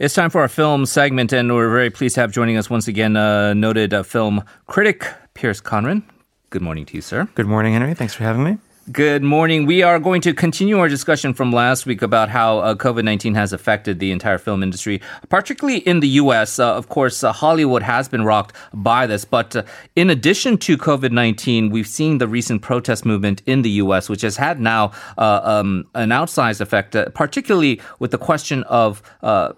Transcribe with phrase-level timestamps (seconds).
[0.00, 2.86] It's time for our film segment, and we're very pleased to have joining us once
[2.86, 5.04] again uh, noted uh, film critic
[5.34, 6.04] Pierce Conran.
[6.50, 7.28] Good morning to you, sir.
[7.34, 7.94] Good morning, Henry.
[7.94, 8.58] Thanks for having me.
[8.92, 9.66] Good morning.
[9.66, 13.34] We are going to continue our discussion from last week about how uh, COVID 19
[13.34, 16.58] has affected the entire film industry, particularly in the U.S.
[16.58, 19.26] Uh, of course, uh, Hollywood has been rocked by this.
[19.26, 19.64] But uh,
[19.94, 24.22] in addition to COVID 19, we've seen the recent protest movement in the U.S., which
[24.22, 29.02] has had now uh, um, an outsized effect, uh, particularly with the question of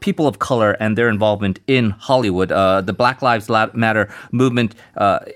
[0.01, 2.49] people of color and their involvement in Hollywood.
[2.49, 4.75] the Black Lives Matter movement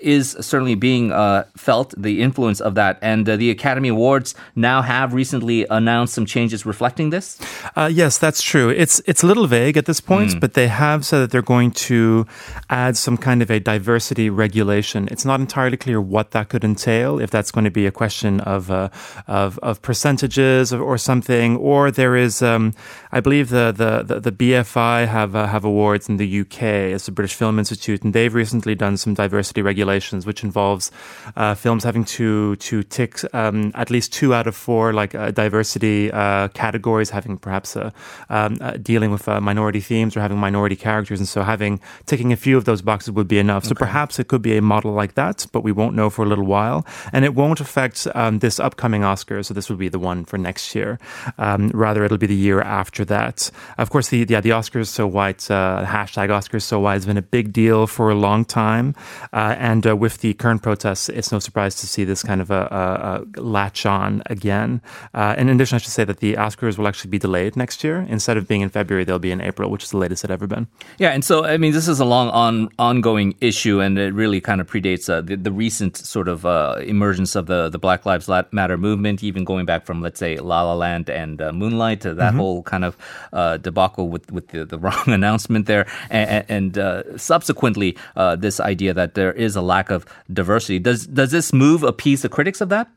[0.01, 1.10] is certainly being
[1.56, 2.98] felt, the influence of that.
[3.01, 7.38] And the Academy Academy Awards now have recently announced some changes reflecting this?
[7.77, 8.70] Uh, yes, that's true.
[8.70, 10.41] It's it's a little vague at this point, mm.
[10.41, 12.26] but they have said that they're going to
[12.71, 15.09] add some kind of a diversity regulation.
[15.10, 17.21] It's not entirely clear what that could entail.
[17.21, 18.88] If that's going to be a question of uh,
[19.26, 22.73] of, of percentages or something, or there is, um,
[23.15, 26.62] I believe the the the, the BFI have uh, have awards in the UK
[26.96, 30.90] as the British Film Institute, and they've recently done some diversity regulations, which involves
[31.37, 35.30] uh, films having to to tick um, at least two out of four like uh,
[35.30, 37.92] diversity uh, categories, having perhaps a,
[38.30, 42.32] um, uh, dealing with uh, minority themes or having minority characters, and so having ticking
[42.32, 43.62] a few of those boxes would be enough.
[43.62, 43.68] Okay.
[43.68, 46.29] So perhaps it could be a model like that, but we won't know for a
[46.29, 49.45] little while, and it won't affect um, this upcoming Oscar.
[49.45, 50.98] So this would be the one for next year.
[51.38, 53.51] Um, rather, it'll be the year after that.
[53.79, 57.16] Of course, the yeah the Oscars so white uh, hashtag Oscars so white has been
[57.16, 58.95] a big deal for a long time,
[59.33, 63.25] uh, and with the current protests, it's no surprise to see this kind of a,
[63.35, 64.81] a, a latch on again.
[65.12, 67.84] Uh, and in addition, I should say that the Oscars will actually be delayed next
[67.84, 68.06] year.
[68.09, 70.47] Instead of being in February, they'll be in April, which is the latest it ever
[70.47, 70.66] been.
[70.99, 74.41] Yeah, and so I mean, this is a long on ongoing issue, and it really
[74.41, 78.06] kind of predates uh, the, the, recent sort of uh, emergence of the the Black
[78.06, 82.00] Lives Matter movement, even going back from let's say La La Land and uh, Moonlight
[82.03, 82.38] to that mm-hmm.
[82.38, 82.94] whole kind of
[83.32, 87.97] uh, debacle with with the, the wrong announcement there, and, and uh, subsequently
[88.38, 90.78] this idea that there is a lack of diversity.
[90.78, 92.88] Does does this move appease the critics of that?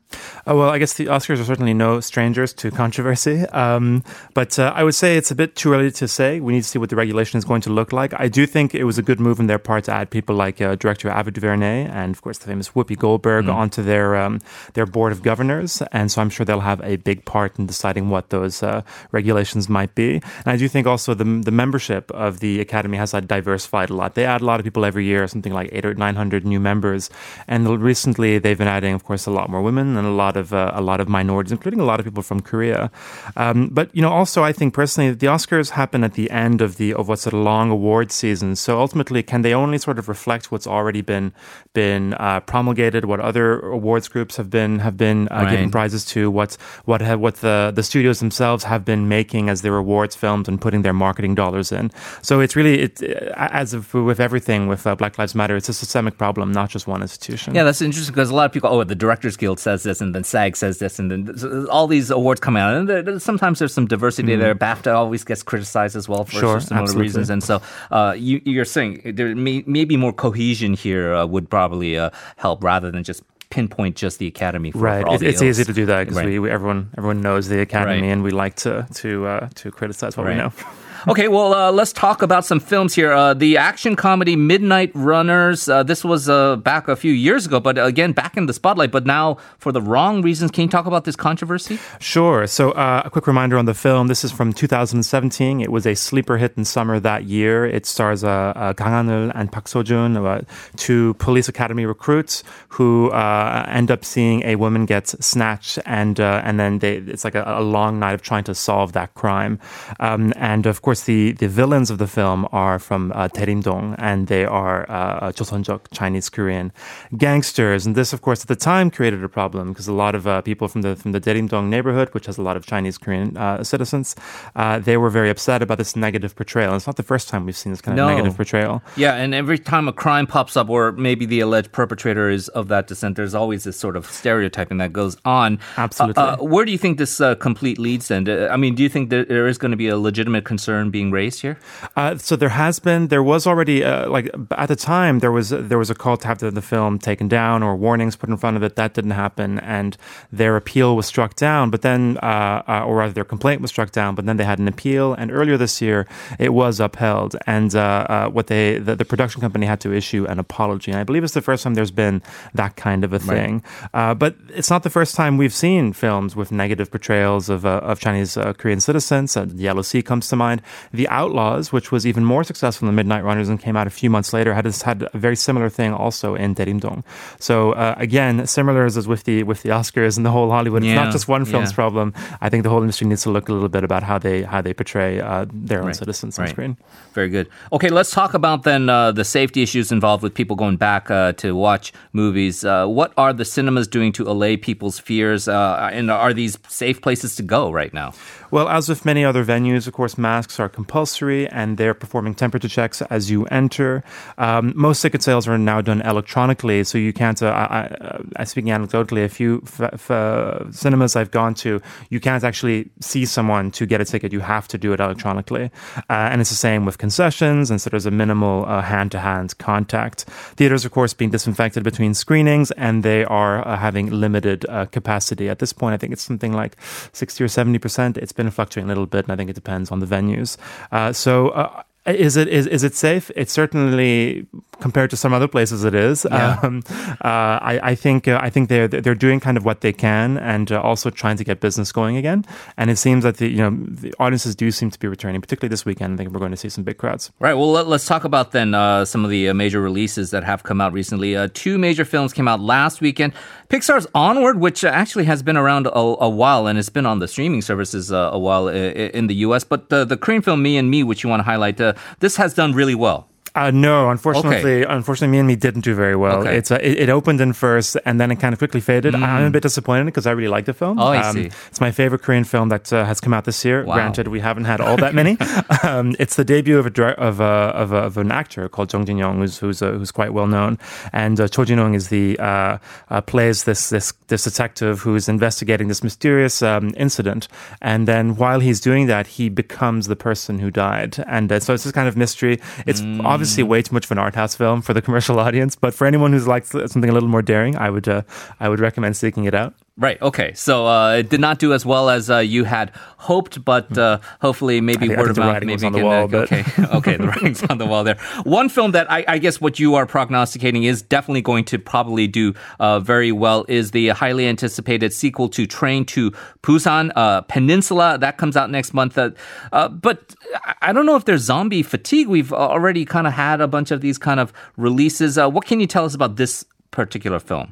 [0.46, 3.42] well, I guess the Oscars are certainly no strangers to controversy.
[3.48, 4.02] Um,
[4.34, 6.40] but uh, I would say it's a bit too early to say.
[6.40, 8.14] We need to see what the regulation is going to look like.
[8.18, 10.60] I do think it was a good move on their part to add people like
[10.60, 13.54] uh, director Ava DuVernay and, of course, the famous Whoopi Goldberg mm.
[13.54, 14.40] onto their um,
[14.74, 15.82] their board of governors.
[15.92, 18.82] And so I'm sure they'll have a big part in deciding what those uh,
[19.12, 20.14] regulations might be.
[20.14, 23.94] And I do think also the, the membership of the Academy has uh, diversified a
[23.94, 24.14] lot.
[24.14, 27.10] They add a lot of people every year, something like eight or 900 new members.
[27.46, 30.52] And recently they've been adding, of course, a lot more women and a lot of
[30.52, 32.90] uh, a lot of minorities, including a lot of people from Korea.
[33.36, 36.76] Um, but you know, also I think personally, the Oscars happen at the end of
[36.76, 38.56] the of what's a long award season.
[38.56, 41.32] So ultimately, can they only sort of reflect what's already been
[41.72, 45.50] been uh, promulgated, what other awards groups have been have been uh, right.
[45.50, 49.62] giving prizes to, what what have, what the the studios themselves have been making as
[49.62, 51.90] their awards films and putting their marketing dollars in.
[52.22, 55.74] So it's really it as of, with everything with uh, Black Lives Matter, it's a
[55.74, 57.54] systemic problem, not just one institution.
[57.54, 60.14] Yeah, that's interesting because a lot of people, oh, the Directors Guild says this, and
[60.14, 63.74] then SAG says this, and then all these awards come out, and there, sometimes there's
[63.74, 64.40] some diversity mm.
[64.40, 64.54] there.
[64.54, 67.02] BAFTA always gets criticized as well for sure, similar absolutely.
[67.02, 71.48] reasons, and so uh, you, are saying there may, maybe more cohesion here uh, would
[71.48, 74.70] probably uh, help rather than just pinpoint just the academy.
[74.70, 76.26] For, right, for it, it's easy to do that because right.
[76.26, 78.08] we, we, everyone everyone knows the academy, right.
[78.08, 80.36] and we like to to uh, to criticize what right.
[80.36, 80.52] we know.
[81.06, 83.12] Okay, well, uh, let's talk about some films here.
[83.12, 85.68] Uh, the action comedy Midnight Runners.
[85.68, 88.90] Uh, this was uh, back a few years ago, but again, back in the spotlight,
[88.90, 90.50] but now for the wrong reasons.
[90.50, 91.78] Can you talk about this controversy?
[92.00, 92.46] Sure.
[92.48, 94.08] So, uh, a quick reminder on the film.
[94.08, 95.60] This is from 2017.
[95.60, 97.64] It was a sleeper hit in summer that year.
[97.64, 104.04] It stars uh, Kang Ha-neul and Park Seo-joon, two police academy recruits who end up
[104.04, 108.14] seeing a woman get snatched, and and then they, it's like a, a, long night
[108.14, 109.60] of trying to solve that crime.
[110.00, 113.94] Um, and of course, course, the, the villains of the film are from uh, Daerimdong,
[113.98, 116.72] and they are uh, Joseonjok, Chinese Korean
[117.14, 117.84] gangsters.
[117.84, 120.40] And this, of course, at the time created a problem because a lot of uh,
[120.40, 123.62] people from the from the Daerimdong neighborhood, which has a lot of Chinese Korean uh,
[123.62, 124.16] citizens,
[124.56, 126.70] uh, they were very upset about this negative portrayal.
[126.70, 128.08] And it's not the first time we've seen this kind no.
[128.08, 128.82] of negative portrayal.
[128.96, 132.68] Yeah, and every time a crime pops up, or maybe the alleged perpetrator is of
[132.68, 135.58] that descent, there's always this sort of stereotyping that goes on.
[135.76, 136.22] Absolutely.
[136.22, 138.10] Uh, where do you think this complete leads?
[138.10, 140.77] And I mean, do you think there is going to be a legitimate concern?
[140.78, 141.58] Concern being raised here?
[141.96, 145.50] Uh, so there has been, there was already uh, like at the time there was
[145.50, 148.36] there was a call to have the, the, film taken down or warnings put in
[148.36, 148.76] front of it.
[148.76, 149.96] That didn't happen, and
[150.32, 151.70] their appeal was struck down.
[151.70, 154.14] But then, uh, uh or rather, their complaint was struck down.
[154.14, 156.06] But then they had an appeal, and earlier this year
[156.38, 157.36] it was upheld.
[157.46, 160.90] And uh, uh, what they the, the, production company had to issue an apology.
[160.90, 162.22] And I believe it's the first time there's been
[162.54, 163.62] that kind of a thing.
[163.94, 164.14] Right.
[164.14, 168.36] but it's not the first time we've seen films with negative portrayals of of Chinese
[168.58, 169.36] Korean citizens.
[169.54, 170.60] Yellow Sea comes to mind.
[170.92, 174.10] The Outlaws, which was even more successful than Midnight Runners and came out a few
[174.10, 177.04] months later, had had a very similar thing also in Daerimdong.
[177.38, 180.84] So uh, again, similar as with the with the Oscars and the whole Hollywood.
[180.84, 181.74] It's not just one film's yeah.
[181.74, 182.14] problem.
[182.40, 184.60] I think the whole industry needs to look a little bit about how they how
[184.62, 186.50] they portray uh, their own Right, citizens on right.
[186.50, 186.76] screen.
[187.14, 187.48] Very good.
[187.72, 191.32] Okay, let's talk about then uh, the safety issues involved with people going back uh,
[191.32, 192.64] to watch movies.
[192.64, 195.48] Uh, what are the cinemas doing to allay people's fears?
[195.48, 198.12] Uh, and are these safe places to go right now?
[198.50, 202.68] Well, as with many other venues, of course, masks are compulsory and they're performing temperature
[202.68, 204.02] checks as you enter.
[204.38, 208.70] Um, most ticket sales are now done electronically, so you can't, uh, I, I, speaking
[208.72, 213.86] anecdotally, a few f- f- cinemas I've gone to, you can't actually see someone to
[213.86, 214.32] get a ticket.
[214.32, 215.70] You have to do it electronically.
[215.96, 219.56] Uh, and it's the same with concessions, and so there's a minimal hand to hand
[219.58, 220.24] contact.
[220.56, 225.48] Theaters, of course, being disinfected between screenings, and they are uh, having limited uh, capacity.
[225.48, 226.76] At this point, I think it's something like
[227.12, 228.16] 60 or 70%.
[228.16, 230.47] It's been fluctuating a little bit, and I think it depends on the venues.
[230.92, 233.30] Uh, so, uh, is it is, is it safe?
[233.36, 234.46] It's certainly
[234.80, 236.26] compared to some other places it is.
[236.30, 236.58] Yeah.
[236.62, 239.92] Um, uh, I, I think uh, I think they're they're doing kind of what they
[239.92, 242.44] can and uh, also trying to get business going again.
[242.76, 245.70] And it seems that the you know the audiences do seem to be returning, particularly
[245.70, 246.14] this weekend.
[246.14, 247.30] I think we're going to see some big crowds.
[247.38, 247.54] Right.
[247.54, 250.62] Well, let, us talk about then uh, some of the uh, major releases that have
[250.62, 251.36] come out recently.
[251.36, 253.32] Uh, two major films came out last weekend.
[253.68, 257.28] Pixar's Onward, which actually has been around a, a while and it's been on the
[257.28, 259.64] streaming services uh, a while in the U.S.
[259.64, 262.36] But the the Korean film Me and Me, which you want to highlight, uh, this
[262.36, 263.28] has done really well.
[263.58, 266.40] Uh, no, unfortunately, unfortunately, me and me didn't do very well.
[266.40, 266.56] Okay.
[266.58, 269.14] It's uh, it, it opened in first, and then it kind of quickly faded.
[269.14, 270.96] I'm a bit disappointed because I really like the film.
[270.96, 271.00] Mm.
[271.02, 271.50] Um, Oh, I see.
[271.70, 273.84] It's my favorite Korean film that uh, has come out this year.
[273.84, 273.94] Wow.
[273.94, 275.36] Granted, we haven't had all that many.
[275.82, 277.44] um, it's the debut of a of a,
[277.82, 280.46] of, a, of an actor called Jung Jin Young, who's who's, uh, who's quite well
[280.46, 280.78] known,
[281.12, 282.78] and uh, Cho Jin Woong is the uh,
[283.10, 287.48] uh, plays this this this detective who's investigating this mysterious um, incident,
[287.82, 291.74] and then while he's doing that, he becomes the person who died, and uh, so
[291.74, 292.60] it's this kind of mystery.
[292.86, 293.24] It's Mm.
[293.24, 296.06] obviously way too much of an art house film for the commercial audience, but for
[296.06, 298.22] anyone who's likes something a little more daring, I would uh,
[298.60, 299.74] I would recommend seeking it out.
[300.00, 300.22] Right.
[300.22, 300.52] Okay.
[300.54, 304.20] So uh, it did not do as well as uh, you had hoped, but uh,
[304.40, 306.64] hopefully maybe think- word of mouth maybe on the can, wall uh, okay.
[306.98, 307.16] okay.
[307.16, 308.16] The writing's on the wall there.
[308.44, 312.28] One film that I, I guess what you are prognosticating is definitely going to probably
[312.28, 316.30] do uh, very well is the highly anticipated sequel to Train to
[316.62, 319.18] Busan uh, Peninsula that comes out next month.
[319.18, 319.30] Uh,
[319.72, 320.32] uh, but
[320.64, 322.28] I- I don't know if there's zombie fatigue.
[322.28, 325.36] We've already kind of had a bunch of these kind of releases.
[325.36, 326.64] Uh, what can you tell us about this?
[327.04, 327.66] Particular film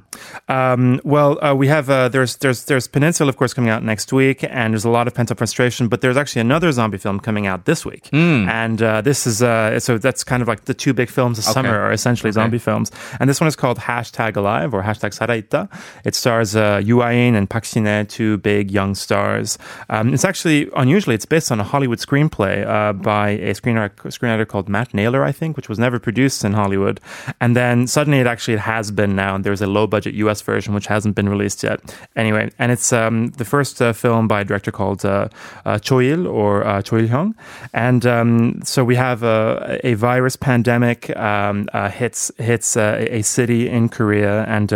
[0.48, 4.12] Um, well, uh, we have uh, there's there's there's Peninsula, of course, coming out next
[4.12, 5.88] week, and there's a lot of pent up frustration.
[5.88, 9.78] But there's actually another zombie film coming out this week, and uh, this is uh,
[9.80, 11.54] so that's kind of like the two big films this Okay.
[11.54, 12.40] summer are essentially Okay.
[12.40, 15.68] zombie films, and this one is called Hashtag Alive or Hashtag Saraita.
[16.04, 19.58] It stars uh, Yoo Ah-in and Park Shin-hye, two big young stars.
[19.90, 24.46] Um, it's actually unusually it's based on a Hollywood screenplay uh, by a screenwriter, screenwriter
[24.46, 27.00] called Matt Naylor, I think, which was never produced in Hollywood,
[27.40, 30.40] and then suddenly it actually it has been now, and there's a low budget US
[30.42, 31.80] version which hasn't been released yet.
[32.14, 35.28] Anyway, and it's um, the first uh, film by a director called uh,
[35.64, 37.34] uh, Cho Il or uh, Cho Il Hyung,
[37.72, 43.22] and um, so we have a, a virus pandemic um, uh, hits hits uh, a
[43.22, 44.72] city in Korea and.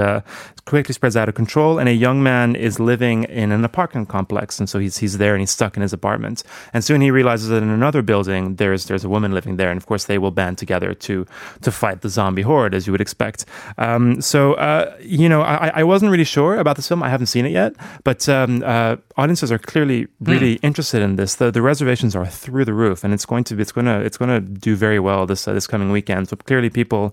[0.71, 4.61] Quickly spreads out of control and a young man is living in an apartment complex
[4.61, 6.45] and so he's he's there and he's stuck in his apartment.
[6.73, 9.79] And soon he realizes that in another building there's there's a woman living there and
[9.79, 11.27] of course they will band together to
[11.62, 13.47] to fight the zombie horde as you would expect.
[13.79, 17.03] Um, so uh, you know I, I wasn't really sure about this film.
[17.03, 17.75] I haven't seen it yet
[18.05, 21.35] but um, uh, audiences are clearly really interested in this.
[21.35, 24.00] The, the reservations are through the roof and it's going to be it's going to
[24.03, 26.29] it's going to do very well this uh, this coming weekend.
[26.29, 27.12] So clearly people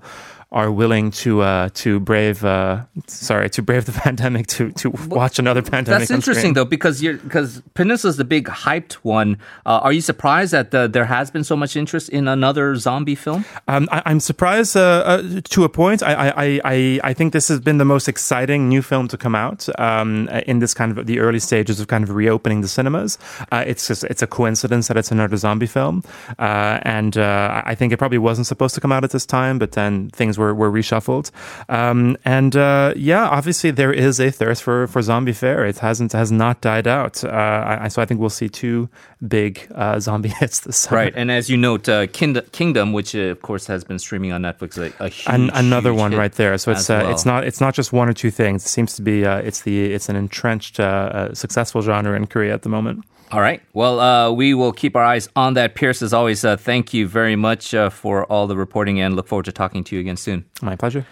[0.52, 5.40] are willing to uh, to brave uh, sorry to brave the pandemic to to watch
[5.40, 6.08] another pandemic.
[6.08, 9.38] That's interesting though because you're because Peninsula is the big hyped one.
[9.66, 13.16] Uh, are you surprised that the, there has been so much interest in another zombie
[13.16, 13.44] film?
[13.68, 16.02] Um, I, I'm surprised uh, uh, to a point.
[16.02, 19.36] I, I, I, I think this has been the most exciting new film to come
[19.36, 23.18] out um, in this kind of the early stages of kind of reopening the cinemas.
[23.52, 26.04] Uh, it's just it's a coincidence that it's another zombie film,
[26.40, 29.60] uh, and uh, I think it probably wasn't supposed to come out at this time,
[29.60, 31.32] but then things were, were reshuffled.
[31.70, 35.66] Um, and uh, yeah, obviously there is a thirst for, for zombie fare.
[35.66, 37.24] It hasn't has not died out.
[37.24, 38.90] Uh, I, so I think we'll see two
[39.26, 40.98] big uh, zombie hits this summer.
[40.98, 44.32] Right, and as you note, uh, Kingdom, Kingdom, which uh, of course has been streaming
[44.32, 46.58] on Netflix, a, a huge, An, another huge one right there.
[46.58, 47.12] So it's uh, well.
[47.12, 48.66] it's not it's not just one or two things.
[48.66, 52.28] It seems to be uh, it's the it's an entrenched uh, uh, successful genre in
[52.28, 53.06] Korea at the moment.
[53.32, 53.62] All right.
[53.74, 55.76] Well, uh, we will keep our eyes on that.
[55.76, 59.28] Pierce, as always, uh, thank you very much uh, for all the reporting and look
[59.28, 60.46] forward to talking to you again soon.
[60.62, 61.06] My pleasure.